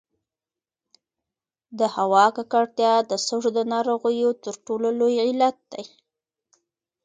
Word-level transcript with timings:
د 1.79 1.81
هوا 1.95 2.25
ککړتیا 2.35 2.93
د 3.09 3.11
سږو 3.25 3.49
د 3.57 3.59
ناروغیو 3.73 4.29
تر 4.43 4.55
ټولو 4.65 4.87
لوی 4.99 5.15
علت 5.25 5.57
دی. 5.73 5.85